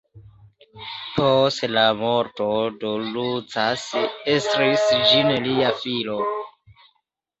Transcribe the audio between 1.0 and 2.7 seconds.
Post la morto